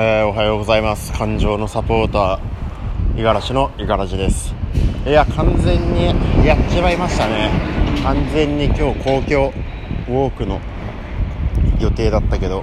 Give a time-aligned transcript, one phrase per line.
[0.00, 1.12] えー、おはようございます。
[1.12, 4.54] 感情のサポーター五十嵐の五十嵐です。
[5.04, 7.50] いや完全にやっちまいましたね。
[8.04, 10.60] 完全に今日公共ウォークの
[11.80, 12.62] 予定だったけど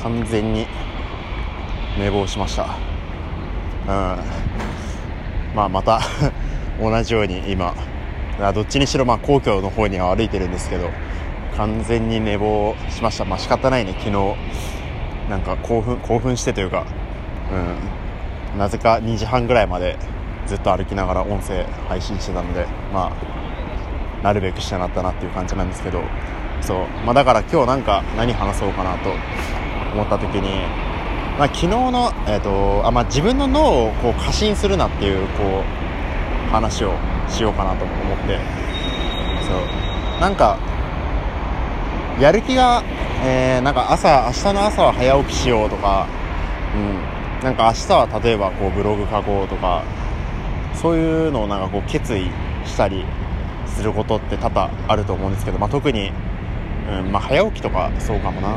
[0.00, 0.68] 完全に
[1.98, 2.62] 寝坊しました。
[2.62, 2.68] うん。
[5.56, 6.00] まあまた
[6.80, 7.74] 同じように今
[8.54, 10.90] どっちにしろまあ皇居の方には歩いてるんですけど
[11.56, 13.24] 完全に寝坊しました。
[13.24, 14.36] まあ仕方ないね昨日。
[15.30, 16.84] なんか興奮興奮してというか、
[18.52, 19.96] うん、なぜか2時半ぐらいまで
[20.46, 26.02] ずっと歩きながら音声配信してたのでまあなるべくしてなったなっていう感じなんですけど
[26.60, 29.10] そう、まあ、だから今日なんか何話そうかなと
[29.94, 30.66] 思った時に、
[31.38, 35.62] まあ、昨日の、えーとあまあ、自分の脳をこう過信するなっていうこ
[36.48, 36.92] う話を
[37.28, 38.38] しようかなと思って
[39.46, 40.20] そう。
[40.20, 40.58] なんか
[42.20, 42.82] やる気が
[43.22, 46.08] えー、なんか朝、明日の朝は早起きしようとか、
[46.74, 49.84] うん、なんか明日は例えばこうブログ書こうとか、
[50.74, 52.30] そういうのをなんかこう決意
[52.64, 53.04] したり
[53.66, 56.12] することって多々あると思うんですけど、まあ、特に、
[56.88, 58.48] うんまあ、早起きとかそうかもな、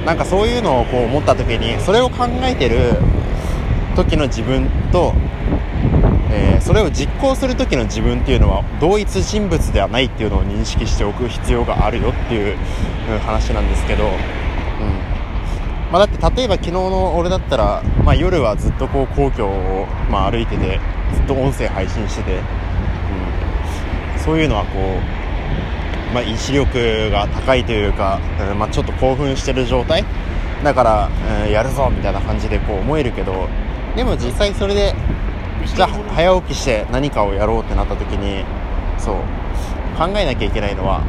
[0.00, 2.94] うん、なんかそういうのをこう思った時にそれを考えてる
[3.94, 5.14] 時の自分と
[6.30, 12.56] えー、それを実行する時の自分っていうのは同一人物ではないっていうのを認識しておく必要があるよっていう
[13.24, 14.10] 話なんですけど、うん。
[15.92, 20.80] まあ、だって例えば昨日の俺だったら、まあ、夜はずっとこう皇居を、まあ、歩いてて
[21.14, 22.40] ずっと音声配信してて、
[24.14, 30.04] うん、そういうのはこう、まあ、意志力が高いというか、うんまあ、ちょっと興奮してる状態。
[30.64, 31.10] だから、
[31.44, 33.48] うん、やるぞみたいな感じでこう思えるけど
[33.94, 34.94] でも実際それで
[35.64, 38.44] じゃあ早起きして何かをやろうってなった時に
[38.98, 39.14] そう
[39.98, 41.02] 考えなきゃいけないのは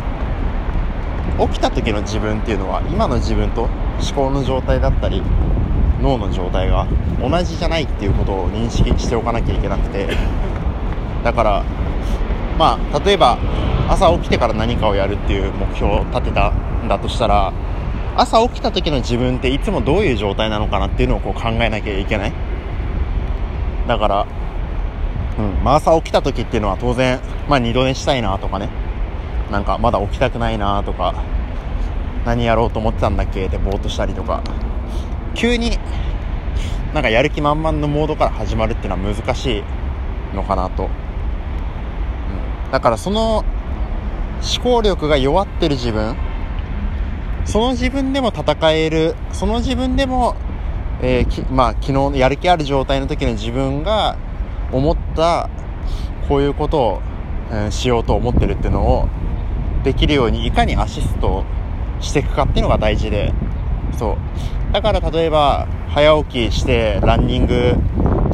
[1.40, 3.72] 起きた時の自分っていうのは今の自分と思
[4.16, 5.22] 考の状態だったり
[6.02, 6.88] 脳の状態が
[7.22, 10.08] 同じじゃないっていうことを認識しておかなきゃいけなくて。
[11.24, 11.64] だから
[12.58, 13.38] まあ例えば
[13.90, 17.54] 朝起きてから何かをやるっていう目標を立てたんだとしたら
[18.16, 22.34] 朝起きた時の自分っていつもどういう状態なのかなっていうのをこう考えなきゃいけない。
[23.88, 24.28] だから
[25.38, 28.70] うん、まあ、朝起きた時っていうのは当然、まあ、二度寝したいなとかね、
[29.52, 31.14] なんかまだ起きたくないなとか、
[32.26, 33.46] 何やろうと思ってたんだっけ？
[33.46, 34.42] ってぼーっとしたりとか、
[35.36, 35.78] 急に
[36.94, 39.64] なんかやる気満々のモードから始まるっていうのは難しい
[40.36, 40.86] のかなと。
[40.86, 40.88] う
[42.70, 46.16] ん、だからその思考力が弱ってる自分、
[47.46, 50.36] その自分でも戦える、その自分でも、
[51.02, 54.18] えー、まあ昨日やる気ある状態の時の自分が
[54.72, 55.50] 思った
[56.28, 57.02] こういうことを、
[57.50, 59.08] えしようと思ってるっていうのを
[59.86, 61.46] できるようにいかにアシスト
[62.02, 63.34] していくかっていうのが大事で
[63.98, 64.18] そ
[64.72, 64.74] う。
[64.74, 67.76] だから例えば早起きしてランニング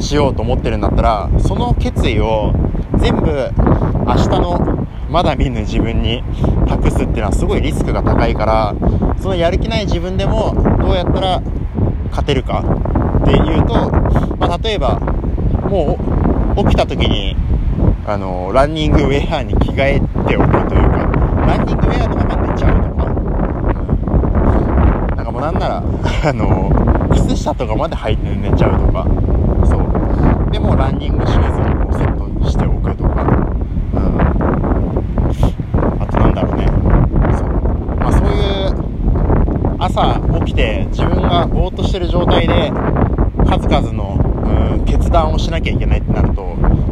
[0.00, 2.52] しようと思ってるんだったらその決意を
[2.98, 3.50] 全部
[4.06, 6.24] 明日のまだ見ぬ自分に
[6.66, 8.74] 託すっていうのはすごいリスクが高いから
[9.20, 11.42] そのやる気ない自分でもどうやったら
[12.14, 12.62] 勝てるか？
[13.22, 13.90] っていうと、
[14.38, 15.00] まあ、例えば
[15.68, 15.98] も
[16.56, 17.34] う起きた時に、
[18.06, 21.10] あの、ランニングウェアに着替えておくというか、
[21.44, 23.04] ランニングウェアのまま寝ちゃうとか、
[25.16, 25.82] なんかもうなんなら、あ
[26.32, 26.70] の、
[27.10, 29.04] 靴下とかまで履いて寝ちゃうとか、
[29.66, 29.80] そう。
[30.52, 31.60] でもランニングシューズ
[31.96, 33.22] をセットにしておくとか、
[33.94, 34.00] うん。
[36.00, 36.68] あとなんだろうね。
[37.36, 37.48] そう。
[37.98, 38.32] まあそうい
[38.68, 38.74] う、
[39.80, 42.70] 朝起きて自分がぼーっとしてる状態で、
[43.46, 46.42] 数々の決断をしなきゃいけないってなると、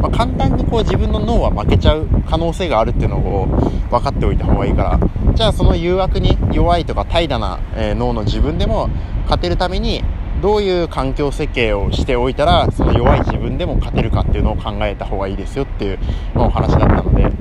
[0.01, 3.47] まあ、簡単にこう自分の脳は負けちゃう可能性があるっていうのを
[3.89, 4.99] 分かっておいた方がいいから。
[5.35, 8.89] じゃあその誘惑に弱いとか怠惰な、え脳の自分でも
[9.23, 10.03] 勝てるために
[10.43, 15.99] どういう環境設計をしておいたらその弱い自分でも勝てるかっていうのを考えた方がいいですよっていう、
[16.35, 17.31] まあ、お話だったので、うん。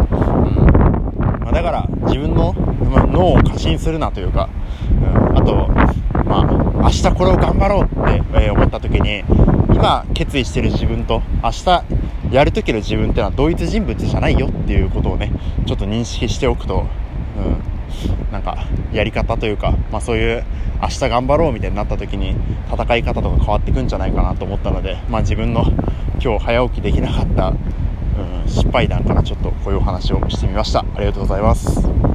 [1.40, 4.48] まあ、だから自分の、まあ、脳を過信するなというか、
[4.90, 5.68] うん、と
[6.24, 9.24] まあ明日これを頑張ろうって、え思った時に
[9.74, 11.84] 今決意してる自分と明日
[12.32, 15.30] やる時の自分っていうのは同一人物じゃないよっていうことをね
[15.66, 16.86] ちょっと認識しておくと、
[17.36, 20.44] うん、なんかやり方というか、まあ、そういう
[20.80, 22.34] 明日頑張ろうみたいになった時に
[22.72, 25.64] 戦い方とか変わってくんじゃないかなと思ったので、まあ、自分の
[26.22, 30.80] 今日早起きできなかった、うん、失敗談からちょっとこういうお話をしてみました。
[30.80, 32.11] ありがとうございます。